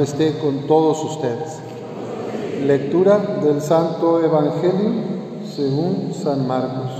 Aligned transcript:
esté 0.00 0.38
con 0.38 0.66
todos 0.66 1.02
ustedes. 1.04 1.58
Lectura 2.64 3.18
del 3.42 3.60
Santo 3.60 4.22
Evangelio 4.22 4.90
según 5.54 6.12
San 6.14 6.46
Marcos. 6.46 6.90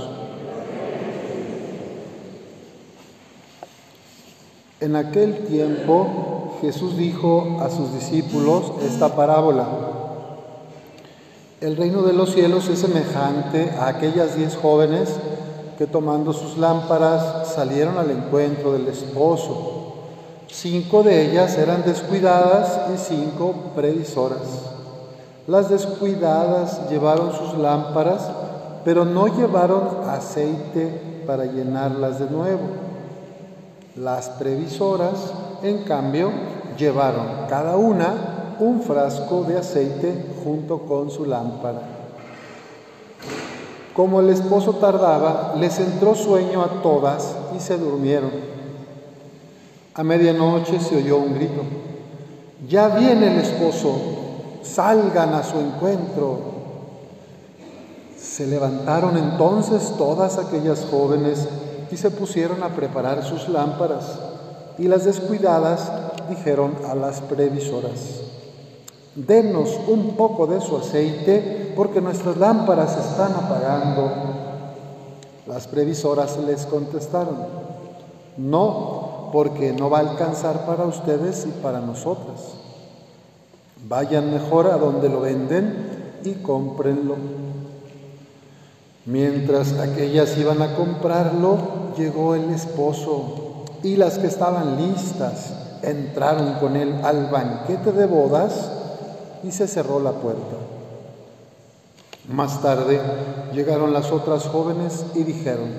En 4.79 4.95
aquel 4.95 5.45
tiempo 5.47 6.57
Jesús 6.61 6.97
dijo 6.97 7.57
a 7.61 7.69
sus 7.69 7.93
discípulos 7.93 8.71
esta 8.83 9.15
parábola. 9.15 9.67
El 11.59 11.75
reino 11.75 12.03
de 12.03 12.13
los 12.13 12.33
cielos 12.33 12.69
es 12.69 12.79
semejante 12.79 13.71
a 13.79 13.87
aquellas 13.87 14.35
diez 14.35 14.55
jóvenes 14.55 15.09
que 15.77 15.87
tomando 15.87 16.33
sus 16.33 16.57
lámparas 16.57 17.53
salieron 17.53 17.97
al 17.97 18.11
encuentro 18.11 18.73
del 18.73 18.87
esposo. 18.87 19.76
Cinco 20.49 21.03
de 21.03 21.29
ellas 21.29 21.57
eran 21.57 21.83
descuidadas 21.83 22.89
y 22.93 22.97
cinco 22.97 23.53
previsoras. 23.75 24.39
Las 25.45 25.69
descuidadas 25.69 26.89
llevaron 26.89 27.33
sus 27.33 27.57
lámparas, 27.57 28.29
pero 28.85 29.05
no 29.05 29.27
llevaron 29.27 30.09
aceite 30.09 31.23
para 31.27 31.45
llenarlas 31.45 32.19
de 32.19 32.29
nuevo. 32.29 32.61
Las 33.95 34.29
previsoras, 34.29 35.33
en 35.63 35.83
cambio, 35.83 36.31
llevaron 36.77 37.47
cada 37.49 37.75
una 37.75 38.55
un 38.59 38.81
frasco 38.81 39.43
de 39.43 39.57
aceite 39.57 40.25
junto 40.43 40.79
con 40.79 41.11
su 41.11 41.25
lámpara. 41.25 41.81
Como 43.93 44.21
el 44.21 44.29
esposo 44.29 44.73
tardaba, 44.75 45.55
les 45.57 45.79
entró 45.79 46.15
sueño 46.15 46.61
a 46.63 46.81
todas 46.81 47.35
y 47.55 47.59
se 47.59 47.77
durmieron. 47.77 48.56
A 49.97 50.03
medianoche 50.03 50.79
se 50.79 50.95
oyó 50.95 51.17
un 51.17 51.33
grito. 51.33 51.63
Ya 52.69 52.87
viene 52.87 53.33
el 53.33 53.39
esposo, 53.39 53.97
salgan 54.61 55.33
a 55.33 55.43
su 55.43 55.59
encuentro. 55.59 56.39
Se 58.15 58.45
levantaron 58.45 59.17
entonces 59.17 59.95
todas 59.97 60.37
aquellas 60.37 60.85
jóvenes 60.91 61.47
y 61.89 61.97
se 61.97 62.11
pusieron 62.11 62.61
a 62.61 62.69
preparar 62.69 63.23
sus 63.23 63.49
lámparas. 63.49 64.19
Y 64.77 64.87
las 64.87 65.05
descuidadas 65.05 65.91
dijeron 66.29 66.75
a 66.87 66.93
las 66.93 67.21
previsoras, 67.21 68.21
denos 69.15 69.79
un 69.87 70.15
poco 70.15 70.45
de 70.45 70.61
su 70.61 70.77
aceite 70.77 71.73
porque 71.75 72.01
nuestras 72.01 72.37
lámparas 72.37 72.93
se 72.93 72.99
están 72.99 73.33
apagando. 73.33 74.11
Las 75.47 75.67
previsoras 75.67 76.37
les 76.37 76.67
contestaron, 76.67 77.37
no, 78.37 78.96
porque 79.31 79.73
no 79.73 79.89
va 79.89 79.99
a 79.99 80.09
alcanzar 80.09 80.65
para 80.65 80.85
ustedes 80.85 81.45
y 81.45 81.51
para 81.61 81.79
nosotras. 81.79 82.53
Vayan 83.87 84.31
mejor 84.31 84.67
a 84.67 84.77
donde 84.77 85.09
lo 85.09 85.21
venden 85.21 86.19
y 86.23 86.33
cómprenlo. 86.35 87.15
Mientras 89.05 89.73
aquellas 89.79 90.37
iban 90.37 90.61
a 90.61 90.75
comprarlo, 90.75 91.57
llegó 91.97 92.35
el 92.35 92.51
esposo 92.51 93.63
y 93.83 93.95
las 93.95 94.17
que 94.17 94.27
estaban 94.27 94.77
listas 94.77 95.53
entraron 95.81 96.55
con 96.55 96.75
él 96.75 96.99
al 97.03 97.27
banquete 97.27 97.91
de 97.91 98.05
bodas 98.05 98.71
y 99.43 99.51
se 99.51 99.67
cerró 99.67 99.99
la 99.99 100.11
puerta. 100.11 100.57
Más 102.29 102.61
tarde 102.61 102.99
llegaron 103.53 103.93
las 103.93 104.11
otras 104.11 104.43
jóvenes 104.43 105.05
y 105.15 105.23
dijeron, 105.23 105.69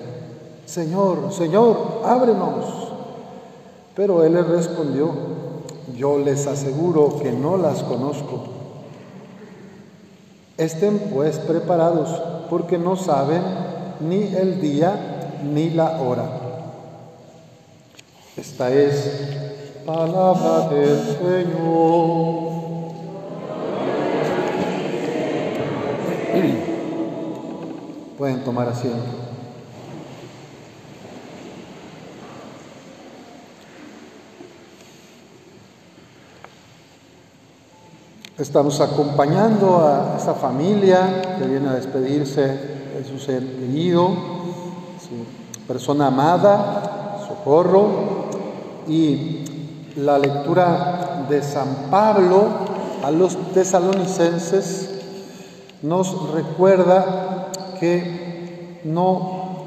Señor, 0.64 1.32
Señor, 1.32 2.00
ábrenos. 2.04 2.87
Pero 3.98 4.22
él 4.22 4.34
les 4.34 4.46
respondió, 4.46 5.10
yo 5.96 6.18
les 6.18 6.46
aseguro 6.46 7.18
que 7.20 7.32
no 7.32 7.56
las 7.56 7.82
conozco. 7.82 8.44
Estén 10.56 11.10
pues 11.12 11.40
preparados, 11.40 12.08
porque 12.48 12.78
no 12.78 12.94
saben 12.94 13.42
ni 13.98 14.22
el 14.36 14.60
día 14.60 15.40
ni 15.52 15.70
la 15.70 16.00
hora. 16.00 16.30
Esta 18.36 18.72
es 18.72 19.36
palabra 19.84 20.68
del 20.68 21.02
Señor. 21.18 22.38
Pueden 28.16 28.44
tomar 28.44 28.68
asiento. 28.68 29.27
Estamos 38.38 38.80
acompañando 38.80 39.78
a 39.78 40.14
esta 40.16 40.32
familia 40.32 41.36
que 41.40 41.44
viene 41.44 41.70
a 41.70 41.72
despedirse 41.72 42.40
de 42.46 43.04
su 43.04 43.18
ser 43.18 43.42
querido, 43.42 44.10
su 45.00 45.66
persona 45.66 46.06
amada, 46.06 47.18
socorro, 47.26 47.88
y 48.86 49.44
la 49.96 50.20
lectura 50.20 51.26
de 51.28 51.42
San 51.42 51.88
Pablo 51.90 52.44
a 53.02 53.10
los 53.10 53.36
tesalonicenses 53.52 55.00
nos 55.82 56.32
recuerda 56.32 57.48
que 57.80 58.78
no, 58.84 59.66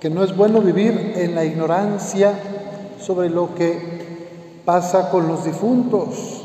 que 0.00 0.08
no 0.08 0.24
es 0.24 0.34
bueno 0.34 0.62
vivir 0.62 1.12
en 1.16 1.34
la 1.34 1.44
ignorancia 1.44 2.32
sobre 2.98 3.28
lo 3.28 3.54
que 3.54 4.62
pasa 4.64 5.10
con 5.10 5.28
los 5.28 5.44
difuntos 5.44 6.39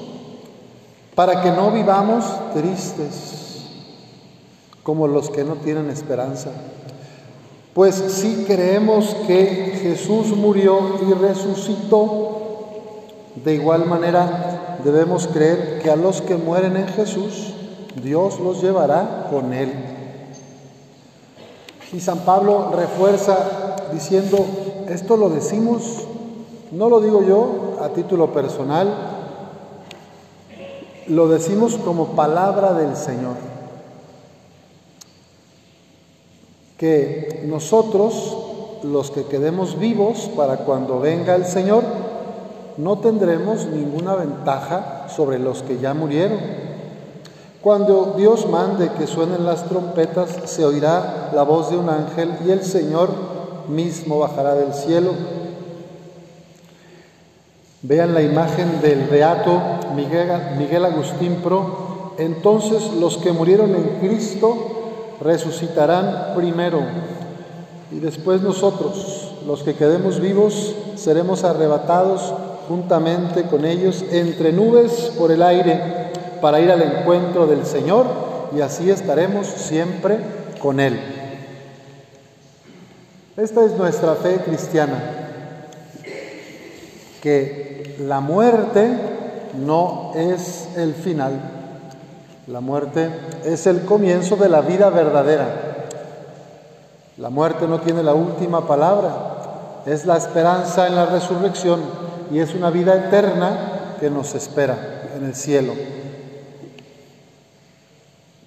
para 1.15 1.41
que 1.41 1.51
no 1.51 1.71
vivamos 1.71 2.25
tristes 2.53 3.45
como 4.83 5.07
los 5.07 5.29
que 5.29 5.43
no 5.43 5.55
tienen 5.55 5.89
esperanza. 5.89 6.51
Pues 7.73 7.95
si 7.95 8.45
creemos 8.45 9.15
que 9.27 9.79
Jesús 9.81 10.27
murió 10.35 10.79
y 11.09 11.13
resucitó, 11.13 12.41
de 13.43 13.55
igual 13.55 13.85
manera 13.85 14.77
debemos 14.83 15.27
creer 15.27 15.81
que 15.81 15.89
a 15.89 15.95
los 15.95 16.21
que 16.21 16.35
mueren 16.35 16.77
en 16.77 16.87
Jesús, 16.87 17.53
Dios 18.01 18.39
los 18.39 18.61
llevará 18.61 19.27
con 19.29 19.53
Él. 19.53 19.73
Y 21.91 21.99
San 21.99 22.19
Pablo 22.19 22.71
refuerza 22.75 23.75
diciendo, 23.91 24.45
esto 24.87 25.17
lo 25.17 25.29
decimos, 25.29 26.05
no 26.71 26.89
lo 26.89 26.99
digo 27.01 27.23
yo 27.23 27.77
a 27.81 27.89
título 27.89 28.31
personal, 28.31 29.14
lo 31.07 31.27
decimos 31.27 31.75
como 31.75 32.15
palabra 32.15 32.73
del 32.73 32.95
Señor. 32.95 33.35
Que 36.77 37.43
nosotros, 37.47 38.37
los 38.83 39.11
que 39.11 39.25
quedemos 39.25 39.79
vivos 39.79 40.29
para 40.35 40.57
cuando 40.57 40.99
venga 40.99 41.35
el 41.35 41.45
Señor, 41.45 41.83
no 42.77 42.99
tendremos 42.99 43.65
ninguna 43.67 44.15
ventaja 44.15 45.07
sobre 45.07 45.39
los 45.39 45.63
que 45.63 45.79
ya 45.79 45.93
murieron. 45.93 46.39
Cuando 47.61 48.13
Dios 48.17 48.47
mande 48.47 48.91
que 48.91 49.07
suenen 49.07 49.45
las 49.45 49.65
trompetas, 49.65 50.29
se 50.45 50.65
oirá 50.65 51.31
la 51.33 51.43
voz 51.43 51.71
de 51.71 51.77
un 51.77 51.89
ángel 51.89 52.33
y 52.45 52.51
el 52.51 52.63
Señor 52.63 53.09
mismo 53.69 54.19
bajará 54.19 54.53
del 54.53 54.73
cielo 54.73 55.11
Vean 57.87 58.15
la 58.15 58.23
imagen 58.23 58.81
del 58.81 59.03
beato 59.03 59.61
Miguel, 59.95 60.85
Agustín 60.85 61.35
Pro. 61.43 62.13
Entonces 62.17 62.91
los 62.99 63.17
que 63.17 63.31
murieron 63.31 63.75
en 63.75 63.99
Cristo 63.99 65.17
resucitarán 65.21 66.33
primero 66.35 66.81
y 67.91 67.99
después 67.99 68.41
nosotros, 68.41 69.33
los 69.45 69.61
que 69.61 69.75
quedemos 69.75 70.19
vivos, 70.19 70.73
seremos 70.95 71.43
arrebatados 71.43 72.33
juntamente 72.67 73.43
con 73.43 73.65
ellos 73.65 74.03
entre 74.11 74.51
nubes 74.51 75.11
por 75.15 75.31
el 75.31 75.43
aire 75.43 76.11
para 76.41 76.59
ir 76.59 76.71
al 76.71 76.81
encuentro 76.81 77.45
del 77.45 77.67
Señor 77.67 78.07
y 78.57 78.61
así 78.61 78.89
estaremos 78.89 79.45
siempre 79.45 80.17
con 80.59 80.79
Él. 80.79 80.99
Esta 83.37 83.63
es 83.63 83.77
nuestra 83.77 84.15
fe 84.15 84.39
cristiana, 84.43 85.24
que 87.25 87.95
la 88.01 88.19
muerte 88.19 88.87
no 89.57 90.11
es 90.13 90.69
el 90.77 90.93
final. 90.93 91.33
La 92.45 92.59
muerte 92.59 93.09
es 93.43 93.65
el 93.65 93.83
comienzo 93.83 94.35
de 94.35 94.47
la 94.47 94.61
vida 94.61 94.91
verdadera. 94.91 95.87
La 97.17 97.31
muerte 97.31 97.67
no 97.67 97.79
tiene 97.79 98.03
la 98.03 98.13
última 98.13 98.67
palabra. 98.67 99.81
Es 99.87 100.05
la 100.05 100.17
esperanza 100.17 100.85
en 100.85 100.95
la 100.95 101.07
resurrección 101.07 101.81
y 102.31 102.37
es 102.37 102.53
una 102.53 102.69
vida 102.69 102.93
eterna 102.93 103.95
que 103.99 104.11
nos 104.11 104.35
espera 104.35 104.77
en 105.17 105.25
el 105.25 105.33
cielo. 105.33 105.73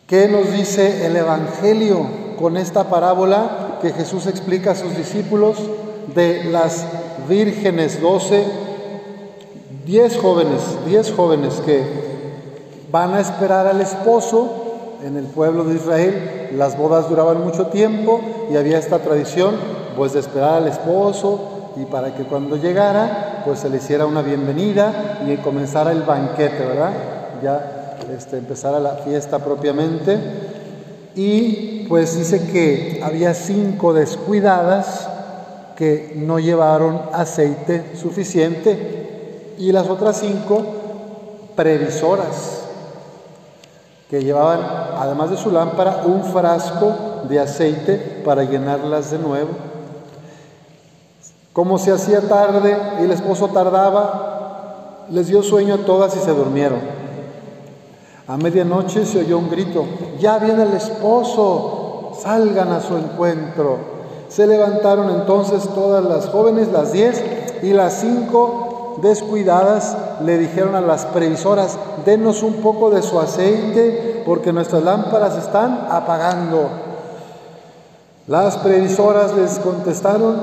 ¿Qué 0.06 0.28
nos 0.28 0.52
dice 0.52 1.04
el 1.04 1.16
Evangelio 1.16 2.06
con 2.38 2.56
esta 2.56 2.84
parábola 2.84 3.80
que 3.82 3.92
Jesús 3.92 4.28
explica 4.28 4.70
a 4.70 4.76
sus 4.76 4.96
discípulos 4.96 5.58
de 6.14 6.44
las 6.44 6.86
vírgenes 7.28 8.00
doce 8.00 8.67
diez 9.88 10.18
jóvenes, 10.18 10.60
diez 10.86 11.10
jóvenes 11.10 11.62
que 11.64 11.82
van 12.92 13.14
a 13.14 13.20
esperar 13.20 13.66
al 13.66 13.80
esposo 13.80 14.98
en 15.02 15.16
el 15.16 15.24
pueblo 15.24 15.64
de 15.64 15.76
Israel. 15.76 16.50
Las 16.54 16.76
bodas 16.76 17.08
duraban 17.08 17.42
mucho 17.42 17.68
tiempo 17.68 18.20
y 18.52 18.56
había 18.56 18.76
esta 18.76 18.98
tradición 18.98 19.54
pues 19.96 20.12
de 20.12 20.20
esperar 20.20 20.56
al 20.56 20.68
esposo 20.68 21.72
y 21.80 21.86
para 21.86 22.14
que 22.14 22.24
cuando 22.24 22.56
llegara 22.56 23.42
pues 23.46 23.60
se 23.60 23.70
le 23.70 23.78
hiciera 23.78 24.04
una 24.04 24.20
bienvenida 24.20 25.20
y 25.26 25.34
comenzara 25.38 25.92
el 25.92 26.02
banquete, 26.02 26.66
¿verdad? 26.66 26.92
Ya 27.42 27.96
este, 28.14 28.36
empezara 28.36 28.78
la 28.80 28.96
fiesta 28.96 29.38
propiamente. 29.38 30.18
Y 31.14 31.86
pues 31.88 32.14
dice 32.14 32.46
que 32.52 33.00
había 33.02 33.32
cinco 33.32 33.94
descuidadas 33.94 35.08
que 35.76 36.12
no 36.14 36.38
llevaron 36.38 37.00
aceite 37.14 37.96
suficiente 37.96 38.97
y 39.58 39.72
las 39.72 39.88
otras 39.88 40.20
cinco 40.20 40.62
previsoras 41.56 42.62
que 44.08 44.22
llevaban, 44.22 44.60
además 44.96 45.30
de 45.30 45.36
su 45.36 45.50
lámpara, 45.50 46.02
un 46.06 46.24
frasco 46.24 46.94
de 47.28 47.40
aceite 47.40 48.22
para 48.24 48.44
llenarlas 48.44 49.10
de 49.10 49.18
nuevo. 49.18 49.50
Como 51.52 51.78
se 51.78 51.92
hacía 51.92 52.20
tarde 52.28 52.76
y 53.00 53.04
el 53.04 53.10
esposo 53.10 53.48
tardaba, 53.48 55.06
les 55.10 55.26
dio 55.26 55.42
sueño 55.42 55.74
a 55.74 55.78
todas 55.78 56.16
y 56.16 56.20
se 56.20 56.30
durmieron. 56.30 56.80
A 58.28 58.36
medianoche 58.36 59.04
se 59.04 59.20
oyó 59.20 59.38
un 59.38 59.50
grito, 59.50 59.84
ya 60.20 60.38
viene 60.38 60.62
el 60.62 60.74
esposo, 60.74 62.12
salgan 62.22 62.72
a 62.72 62.80
su 62.80 62.96
encuentro. 62.96 63.98
Se 64.28 64.46
levantaron 64.46 65.10
entonces 65.10 65.66
todas 65.74 66.04
las 66.04 66.28
jóvenes, 66.28 66.68
las 66.68 66.92
diez, 66.92 67.22
y 67.62 67.72
las 67.72 68.00
cinco 68.00 68.67
descuidadas 69.00 69.96
le 70.24 70.38
dijeron 70.38 70.74
a 70.74 70.80
las 70.80 71.06
previsoras, 71.06 71.78
denos 72.04 72.42
un 72.42 72.54
poco 72.54 72.90
de 72.90 73.02
su 73.02 73.18
aceite 73.18 74.22
porque 74.24 74.52
nuestras 74.52 74.82
lámparas 74.82 75.36
están 75.36 75.86
apagando. 75.90 76.68
Las 78.26 78.58
previsoras 78.58 79.34
les 79.34 79.58
contestaron, 79.58 80.36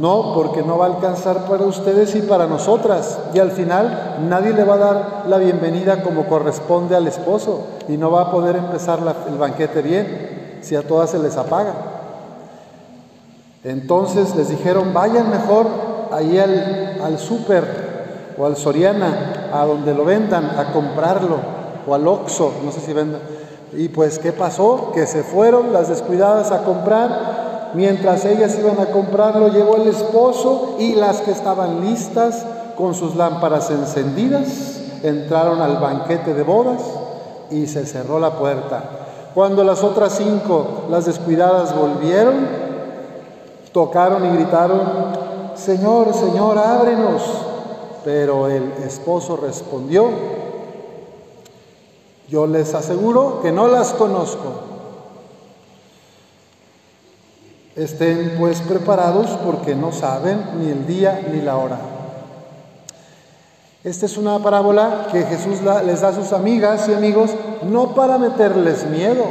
no, 0.00 0.34
porque 0.34 0.62
no 0.62 0.78
va 0.78 0.86
a 0.86 0.94
alcanzar 0.94 1.46
para 1.46 1.64
ustedes 1.64 2.14
y 2.14 2.22
para 2.22 2.46
nosotras. 2.46 3.18
Y 3.34 3.40
al 3.40 3.50
final 3.50 4.18
nadie 4.28 4.52
le 4.52 4.64
va 4.64 4.74
a 4.74 4.78
dar 4.78 5.24
la 5.26 5.38
bienvenida 5.38 6.02
como 6.02 6.26
corresponde 6.26 6.94
al 6.94 7.08
esposo 7.08 7.64
y 7.88 7.96
no 7.96 8.10
va 8.10 8.22
a 8.22 8.30
poder 8.30 8.56
empezar 8.56 9.00
el 9.28 9.36
banquete 9.36 9.82
bien 9.82 10.58
si 10.60 10.76
a 10.76 10.86
todas 10.86 11.10
se 11.10 11.18
les 11.18 11.36
apaga. 11.36 11.74
Entonces 13.64 14.36
les 14.36 14.48
dijeron, 14.48 14.94
vayan 14.94 15.30
mejor 15.30 15.66
ahí 16.12 16.38
al, 16.38 17.00
al 17.02 17.18
súper 17.18 17.88
o 18.38 18.46
al 18.46 18.56
Soriana, 18.56 19.50
a 19.52 19.64
donde 19.64 19.94
lo 19.94 20.04
vendan, 20.04 20.44
a 20.58 20.72
comprarlo, 20.72 21.36
o 21.86 21.94
al 21.94 22.06
Oxxo, 22.06 22.52
no 22.64 22.70
sé 22.70 22.80
si 22.80 22.92
vendan. 22.92 23.20
Y 23.72 23.88
pues, 23.88 24.18
¿qué 24.18 24.32
pasó? 24.32 24.92
Que 24.94 25.06
se 25.06 25.22
fueron 25.22 25.72
las 25.72 25.88
descuidadas 25.88 26.52
a 26.52 26.62
comprar. 26.62 27.70
Mientras 27.74 28.24
ellas 28.24 28.56
iban 28.58 28.80
a 28.80 28.86
comprarlo, 28.86 29.48
llegó 29.48 29.76
el 29.76 29.88
esposo 29.88 30.76
y 30.78 30.94
las 30.94 31.20
que 31.20 31.32
estaban 31.32 31.82
listas 31.82 32.46
con 32.76 32.94
sus 32.94 33.16
lámparas 33.16 33.70
encendidas 33.70 34.80
entraron 35.02 35.60
al 35.60 35.76
banquete 35.76 36.32
de 36.34 36.42
bodas 36.42 36.80
y 37.50 37.66
se 37.66 37.84
cerró 37.86 38.18
la 38.18 38.32
puerta. 38.32 38.82
Cuando 39.34 39.62
las 39.64 39.84
otras 39.84 40.14
cinco, 40.16 40.86
las 40.90 41.04
descuidadas, 41.04 41.76
volvieron, 41.76 42.68
Tocaron 43.72 44.24
y 44.24 44.36
gritaron, 44.36 44.80
Señor, 45.58 46.14
Señor, 46.14 46.58
ábrenos. 46.58 47.22
Pero 48.04 48.48
el 48.48 48.72
esposo 48.84 49.36
respondió, 49.36 50.08
yo 52.28 52.46
les 52.46 52.72
aseguro 52.74 53.40
que 53.42 53.52
no 53.52 53.68
las 53.68 53.92
conozco. 53.92 54.68
Estén 57.74 58.36
pues 58.38 58.60
preparados 58.60 59.30
porque 59.44 59.74
no 59.74 59.92
saben 59.92 60.42
ni 60.58 60.70
el 60.70 60.86
día 60.86 61.20
ni 61.32 61.40
la 61.40 61.56
hora. 61.56 61.78
Esta 63.84 64.06
es 64.06 64.16
una 64.16 64.38
parábola 64.40 65.06
que 65.12 65.22
Jesús 65.22 65.60
les 65.86 66.00
da 66.00 66.08
a 66.08 66.12
sus 66.12 66.32
amigas 66.32 66.88
y 66.88 66.94
amigos 66.94 67.30
no 67.62 67.94
para 67.94 68.18
meterles 68.18 68.84
miedo, 68.86 69.24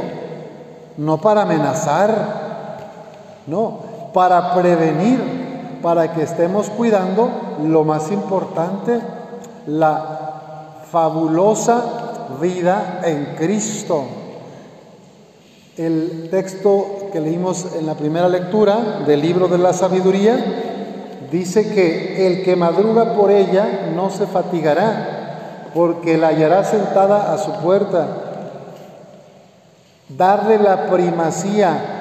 no 0.96 1.18
para 1.20 1.42
amenazar, 1.42 2.78
no, 3.46 3.80
para 4.14 4.54
prevenir, 4.54 5.37
para 5.82 6.12
que 6.12 6.22
estemos 6.22 6.70
cuidando 6.70 7.30
lo 7.64 7.84
más 7.84 8.10
importante, 8.10 9.00
la 9.66 10.82
fabulosa 10.90 11.82
vida 12.40 13.00
en 13.04 13.36
Cristo. 13.36 14.04
El 15.76 16.28
texto 16.30 17.08
que 17.12 17.20
leímos 17.20 17.66
en 17.78 17.86
la 17.86 17.94
primera 17.94 18.28
lectura 18.28 19.00
del 19.06 19.20
libro 19.20 19.46
de 19.48 19.58
la 19.58 19.72
sabiduría 19.72 20.36
dice 21.30 21.72
que 21.72 22.26
el 22.26 22.42
que 22.42 22.56
madruga 22.56 23.14
por 23.14 23.30
ella 23.30 23.90
no 23.94 24.10
se 24.10 24.26
fatigará, 24.26 25.70
porque 25.74 26.16
la 26.16 26.28
hallará 26.28 26.64
sentada 26.64 27.32
a 27.32 27.38
su 27.38 27.52
puerta. 27.60 28.06
Darle 30.08 30.58
la 30.58 30.86
primacía 30.86 31.98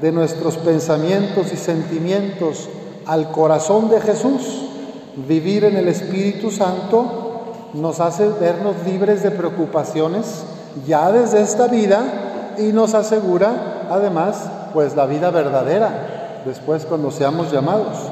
de 0.00 0.10
nuestros 0.10 0.56
pensamientos 0.56 1.52
y 1.52 1.56
sentimientos 1.56 2.68
al 3.06 3.30
corazón 3.30 3.88
de 3.88 4.00
Jesús, 4.00 4.66
vivir 5.28 5.64
en 5.64 5.76
el 5.76 5.88
Espíritu 5.88 6.50
Santo 6.50 7.22
nos 7.74 8.00
hace 8.00 8.28
vernos 8.28 8.76
libres 8.86 9.22
de 9.22 9.30
preocupaciones 9.30 10.44
ya 10.86 11.10
desde 11.10 11.40
esta 11.40 11.66
vida 11.66 12.54
y 12.58 12.72
nos 12.72 12.94
asegura 12.94 13.86
además 13.90 14.44
pues 14.72 14.96
la 14.96 15.06
vida 15.06 15.30
verdadera 15.30 16.42
después 16.44 16.84
cuando 16.84 17.10
seamos 17.10 17.50
llamados. 17.52 18.10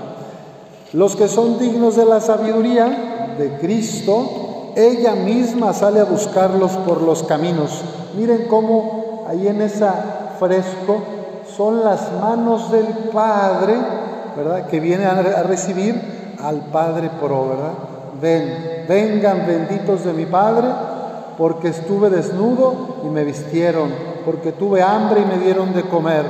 Los 0.93 1.17
que 1.17 1.29
son 1.29 1.59
dignos 1.59 1.97
de 1.97 2.05
la 2.05 2.21
sabiduría 2.21 3.35
de 3.39 3.59
Cristo, 3.59 4.73
ella 4.77 5.15
misma 5.15 5.73
sale 5.73 6.01
a 6.01 6.05
buscarlos 6.05 6.73
por 6.73 7.03
los 7.03 7.23
caminos. 7.23 7.83
Miren 8.17 8.47
cómo 8.49 9.25
ahí 9.29 9.49
en 9.49 9.63
esa 9.63 10.35
fresco 10.39 10.99
son 11.57 11.85
las 11.85 12.13
manos 12.21 12.71
del 12.71 12.87
Padre, 13.13 13.75
¿verdad? 14.37 14.67
Que 14.67 14.81
viene 14.81 15.07
a 15.07 15.43
recibir 15.43 16.01
al 16.43 16.61
Padre 16.73 17.11
pro, 17.21 17.49
¿verdad? 17.49 17.73
Ven, 18.21 18.85
vengan 18.89 19.47
benditos 19.47 20.05
de 20.05 20.13
mi 20.13 20.27
Padre, 20.27 20.69
porque 21.39 21.69
estuve 21.69 22.11
desnudo 22.11 23.03
y 23.05 23.09
me 23.09 23.25
vistieron, 23.25 23.91
porque 24.25 24.53
tuve 24.53 24.83
hambre 24.83 25.23
y 25.23 25.25
me 25.25 25.43
dieron 25.43 25.73
de 25.73 25.83
comer, 25.83 26.25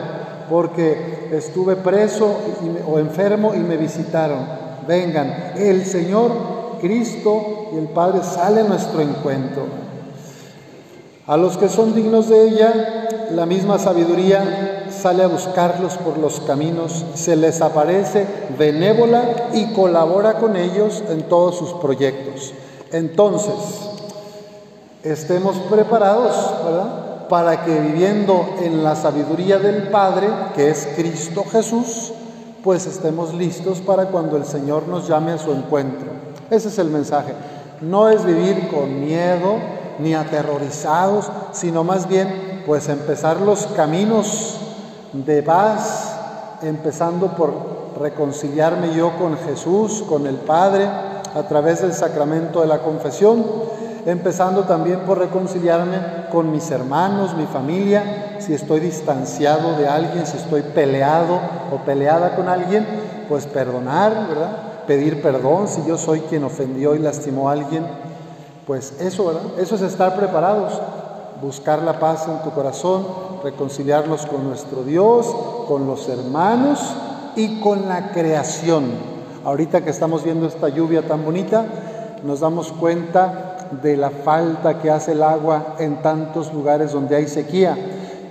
porque 0.49 1.28
estuve 1.32 1.76
preso 1.76 2.37
o 2.90 2.99
enfermo 2.99 3.54
y 3.54 3.59
me 3.59 3.76
visitaron. 3.76 4.38
Vengan, 4.87 5.52
el 5.56 5.85
Señor 5.85 6.32
Cristo 6.80 7.71
y 7.73 7.78
el 7.78 7.88
Padre 7.88 8.23
sale 8.23 8.61
a 8.61 8.64
nuestro 8.64 9.00
encuentro. 9.00 9.62
A 11.26 11.37
los 11.37 11.56
que 11.56 11.68
son 11.68 11.94
dignos 11.94 12.28
de 12.28 12.49
ella, 12.49 13.09
la 13.30 13.47
misma 13.47 13.78
sabiduría 13.78 14.82
sale 15.02 15.25
a 15.25 15.26
buscarlos 15.26 15.97
por 15.99 16.16
los 16.16 16.40
caminos, 16.40 17.04
se 17.14 17.35
les 17.35 17.61
aparece 17.61 18.25
benévola 18.56 19.49
y 19.52 19.73
colabora 19.73 20.35
con 20.35 20.56
ellos 20.56 21.02
en 21.09 21.23
todos 21.28 21.56
sus 21.56 21.73
proyectos. 21.75 22.52
Entonces, 22.92 23.54
estemos 25.02 25.56
preparados. 25.71 26.35
Para 27.28 27.64
que 27.64 27.80
viviendo 27.80 28.56
en 28.61 28.85
la 28.85 28.94
sabiduría 28.94 29.59
del 29.59 29.88
Padre, 29.88 30.28
que 30.54 30.68
es 30.68 30.87
Cristo 30.94 31.44
Jesús, 31.50 32.12
pues 32.62 32.85
estemos 32.85 33.32
listos 33.32 33.80
para 33.80 34.06
cuando 34.06 34.37
el 34.37 34.44
Señor 34.44 34.87
nos 34.87 35.09
llame 35.09 35.32
a 35.32 35.38
su 35.38 35.50
encuentro. 35.50 36.09
Ese 36.50 36.68
es 36.68 36.78
el 36.78 36.88
mensaje. 36.88 37.32
No 37.80 38.11
es 38.11 38.23
vivir 38.26 38.68
con 38.68 39.00
miedo 39.00 39.54
ni 39.99 40.14
aterrorizados, 40.14 41.30
sino 41.52 41.85
más 41.85 42.06
bien 42.06 42.62
pues 42.66 42.90
empezar 42.90 43.40
los 43.40 43.66
caminos 43.68 44.59
de 45.12 45.42
paz, 45.42 46.16
empezando 46.62 47.28
por 47.28 47.52
reconciliarme 48.00 48.95
yo 48.95 49.16
con 49.19 49.37
Jesús, 49.37 50.04
con 50.09 50.26
el 50.26 50.37
Padre, 50.37 50.88
a 51.35 51.42
través 51.49 51.83
del 51.83 51.92
sacramento 51.92 52.61
de 52.61 52.66
la 52.66 52.78
confesión, 52.78 53.45
empezando 54.07 54.64
también 54.64 55.00
por 55.00 55.19
reconciliarme 55.19 55.99
con 56.31 56.50
mis 56.50 56.71
hermanos, 56.71 57.35
mi 57.37 57.47
familia, 57.47 58.37
si 58.40 58.54
estoy 58.54 58.81
distanciado 58.81 59.76
de 59.76 59.88
alguien, 59.88 60.26
si 60.26 60.37
estoy 60.37 60.62
peleado 60.62 61.38
o 61.73 61.76
peleada 61.85 62.35
con 62.35 62.49
alguien, 62.49 62.87
pues 63.28 63.47
perdonar, 63.47 64.28
¿verdad? 64.28 64.57
Pedir 64.87 65.23
perdón 65.23 65.69
si 65.69 65.85
yo 65.87 65.97
soy 65.97 66.21
quien 66.21 66.45
ofendió 66.45 66.95
y 66.95 66.99
lastimó 66.99 67.49
a 67.49 67.52
alguien, 67.52 67.87
pues 68.66 69.00
eso, 69.00 69.26
¿verdad? 69.26 69.42
Eso 69.59 69.76
es 69.76 69.83
estar 69.83 70.16
preparados, 70.16 70.81
buscar 71.40 71.83
la 71.83 71.99
paz 71.99 72.26
en 72.28 72.42
tu 72.42 72.50
corazón, 72.50 73.04
reconciliarlos 73.42 74.26
con 74.26 74.44
nuestro 74.44 74.82
Dios, 74.84 75.26
con 75.68 75.87
los 75.87 76.08
hermanos 76.08 76.78
y 77.37 77.61
con 77.61 77.88
la 77.88 78.12
creación. 78.12 78.84
Ahorita 79.44 79.82
que 79.82 79.90
estamos 79.90 80.25
viendo 80.25 80.46
esta 80.46 80.68
lluvia 80.68 81.06
tan 81.06 81.25
bonita, 81.25 81.64
nos 82.25 82.40
damos 82.40 82.72
cuenta 82.72 83.68
de 83.82 83.96
la 83.96 84.11
falta 84.11 84.78
que 84.80 84.90
hace 84.90 85.12
el 85.12 85.22
agua 85.22 85.76
en 85.78 86.02
tantos 86.02 86.52
lugares 86.52 86.92
donde 86.92 87.16
hay 87.16 87.26
sequía. 87.26 87.76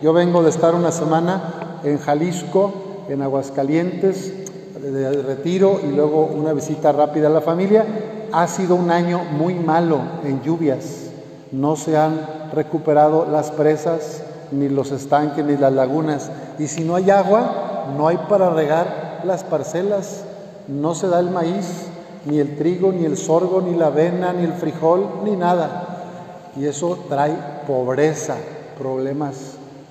Yo 0.02 0.14
vengo 0.14 0.44
de 0.44 0.50
estar 0.50 0.76
una 0.76 0.92
semana 0.92 1.80
en 1.84 1.98
Jalisco, 1.98 2.72
en 3.10 3.22
Aguascalientes, 3.22 4.34
de 4.80 5.22
retiro 5.22 5.80
y 5.84 5.92
luego 5.92 6.26
una 6.26 6.54
visita 6.54 6.92
rápida 6.92 7.28
a 7.28 7.32
la 7.32 7.42
familia. 7.42 7.86
Ha 8.32 8.48
sido 8.48 8.76
un 8.76 8.92
año 8.92 9.24
muy 9.32 9.54
malo 9.56 10.00
en 10.24 10.42
lluvias. 10.42 11.10
No 11.52 11.76
se 11.76 11.98
han 11.98 12.50
recuperado 12.54 13.28
las 13.30 13.52
presas, 13.52 14.24
ni 14.52 14.70
los 14.70 14.92
estanques, 14.92 15.44
ni 15.44 15.58
las 15.58 15.74
lagunas. 15.74 16.30
Y 16.60 16.68
si 16.68 16.84
no 16.84 16.96
hay 16.96 17.10
agua, 17.10 17.86
no 17.98 18.08
hay 18.08 18.18
para 18.30 18.50
regar 18.50 19.22
las 19.26 19.44
parcelas. 19.44 20.24
No 20.68 20.94
se 20.96 21.08
da 21.08 21.20
el 21.20 21.32
maíz, 21.32 21.88
ni 22.26 22.40
el 22.40 22.58
trigo, 22.58 22.92
ni 22.92 23.06
el 23.06 23.18
sorgo, 23.18 23.62
ni 23.62 23.76
la 23.76 23.88
avena, 23.88 24.34
ni 24.34 24.44
el 24.44 24.54
frijol, 24.54 25.08
ni 25.24 25.36
nada. 25.36 25.88
Y 26.56 26.66
eso 26.66 27.00
trae 27.10 27.36
pobreza, 27.68 28.36
problemas, 28.78 29.36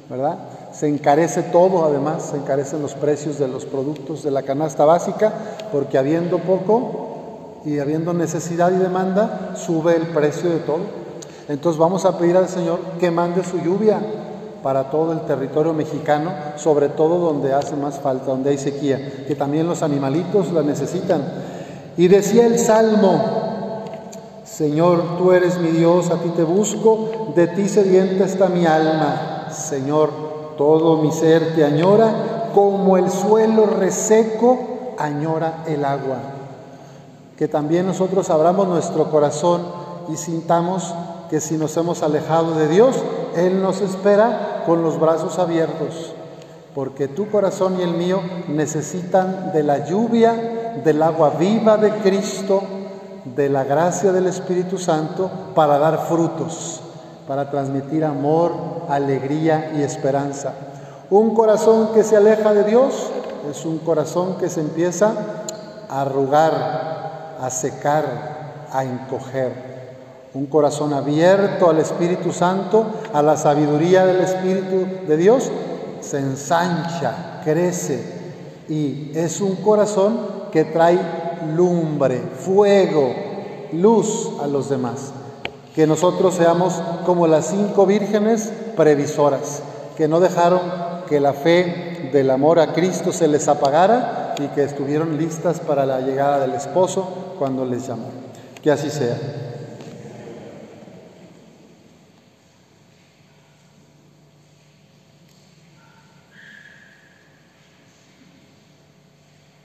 ¿verdad? 0.09 0.39
Se 0.73 0.87
encarece 0.87 1.43
todo, 1.43 1.85
además, 1.85 2.31
se 2.31 2.37
encarecen 2.37 2.83
los 2.83 2.95
precios 2.95 3.39
de 3.39 3.49
los 3.49 3.65
productos 3.65 4.23
de 4.23 4.31
la 4.31 4.43
canasta 4.43 4.85
básica, 4.85 5.33
porque 5.73 5.99
habiendo 5.99 6.39
poco 6.39 7.61
y 7.65 7.79
habiendo 7.79 8.13
necesidad 8.13 8.71
y 8.71 8.77
demanda, 8.77 9.53
sube 9.57 9.97
el 9.97 10.07
precio 10.09 10.51
de 10.51 10.59
todo. 10.59 11.01
Entonces 11.49 11.79
vamos 11.79 12.05
a 12.05 12.17
pedir 12.17 12.37
al 12.37 12.49
Señor 12.49 12.79
que 13.01 13.11
mande 13.11 13.43
su 13.43 13.59
lluvia 13.59 13.99
para 14.63 14.91
todo 14.91 15.13
el 15.13 15.21
territorio 15.21 15.73
mexicano, 15.73 16.33
sobre 16.57 16.89
todo 16.89 17.19
donde 17.19 17.53
hace 17.53 17.77
más 17.77 17.99
falta, 17.99 18.27
donde 18.27 18.51
hay 18.51 18.59
sequía, 18.59 19.25
que 19.27 19.35
también 19.35 19.67
los 19.67 19.83
animalitos 19.83 20.53
la 20.53 20.63
necesitan. 20.63 21.23
Y 21.97 22.09
decía 22.09 22.47
el 22.47 22.59
Salmo, 22.59 23.41
Señor, 24.45 25.17
tú 25.19 25.33
eres 25.33 25.59
mi 25.59 25.69
Dios, 25.69 26.11
a 26.11 26.17
ti 26.17 26.29
te 26.31 26.43
busco, 26.43 27.33
de 27.35 27.47
ti 27.47 27.69
sedienta 27.69 28.25
está 28.25 28.49
mi 28.49 28.67
alma. 28.67 29.49
Señor, 29.51 30.11
todo 30.59 30.99
mi 31.03 31.13
ser 31.13 31.55
te 31.55 31.65
añora, 31.65 32.51
como 32.55 32.97
el 32.97 33.11
suelo 33.11 33.67
reseco 33.67 34.59
añora 34.99 35.65
el 35.67 35.85
agua. 35.85 36.19
Que 37.39 37.49
también 37.49 37.87
nosotros 37.87 38.29
abramos 38.29 38.69
nuestro 38.69 39.11
corazón 39.11 39.63
y 40.13 40.17
sintamos 40.17 40.95
que 41.31 41.41
si 41.41 41.57
nos 41.57 41.77
hemos 41.77 42.03
alejado 42.03 42.53
de 42.55 42.69
Dios, 42.69 42.97
Él 43.37 43.63
nos 43.63 43.81
espera 43.81 44.50
con 44.65 44.83
los 44.83 44.99
brazos 44.99 45.39
abiertos, 45.39 46.13
porque 46.75 47.09
tu 47.09 47.31
corazón 47.31 47.79
y 47.79 47.83
el 47.83 47.95
mío 47.95 48.21
necesitan 48.49 49.53
de 49.53 49.63
la 49.63 49.87
lluvia, 49.87 50.33
del 50.85 51.03
agua 51.03 51.31
viva 51.39 51.77
de 51.77 51.91
Cristo, 51.99 52.63
de 53.25 53.49
la 53.49 53.65
gracia 53.65 54.13
del 54.13 54.27
Espíritu 54.27 54.79
Santo 54.79 55.31
para 55.55 55.79
dar 55.79 56.07
frutos, 56.07 56.81
para 57.27 57.51
transmitir 57.51 58.05
amor, 58.05 58.53
alegría 58.89 59.73
y 59.77 59.83
esperanza. 59.83 60.55
Un 61.11 61.35
corazón 61.35 61.91
que 61.93 62.05
se 62.05 62.17
aleja 62.17 62.55
de 62.55 62.65
Dios 62.65 63.11
es 63.51 63.65
un 63.65 63.79
corazón 63.79 64.37
que 64.39 64.49
se 64.49 64.61
empieza 64.61 65.13
a 65.89 66.03
arrugar, 66.03 67.37
a 67.41 67.51
secar, 67.51 68.05
a 68.73 68.85
encoger. 68.85 69.80
Un 70.33 70.47
corazón 70.47 70.93
abierto 70.93 71.71
al 71.71 71.79
Espíritu 71.79 72.33
Santo, 72.33 72.87
a 73.13 73.23
la 73.23 73.37
sabiduría 73.37 74.07
del 74.07 74.21
Espíritu 74.21 74.87
de 75.09 75.17
Dios, 75.17 75.51
se 76.01 76.19
ensancha, 76.19 77.41
crece 77.45 78.21
y 78.69 79.11
es 79.17 79.41
un 79.41 79.57
corazón 79.57 80.21
que 80.53 80.65
trae 80.65 80.99
lumbre, 81.57 82.21
fuego, 82.21 83.13
luz 83.73 84.31
a 84.41 84.47
los 84.47 84.71
demás. 84.71 85.13
Que 85.75 85.89
nosotros 85.89 86.35
seamos 86.35 86.81
como 87.05 87.27
las 87.27 87.47
cinco 87.47 87.85
vírgenes 87.85 88.53
previsoras, 88.77 89.63
que 89.97 90.07
no 90.07 90.21
dejaron 90.21 90.61
que 91.09 91.19
la 91.19 91.33
fe 91.33 92.11
del 92.13 92.31
amor 92.31 92.61
a 92.61 92.73
Cristo 92.73 93.13
se 93.13 93.27
les 93.27 93.49
apagara 93.49 94.37
y 94.39 94.47
que 94.49 94.63
estuvieron 94.63 95.19
listas 95.19 95.59
para 95.59 95.85
la 95.85 96.01
llegada 96.01 96.39
del 96.39 96.53
esposo 96.53 97.09
cuando 97.39 97.65
les 97.65 97.89
llamó. 97.89 98.11
Que 98.63 98.71
así 98.71 98.89
sea. 98.91 99.17